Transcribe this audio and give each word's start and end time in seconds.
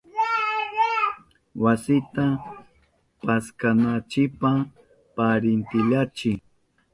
Wasita 1.63 2.25
paskananchipa 3.25 4.49
parintillanchi. 5.15 6.31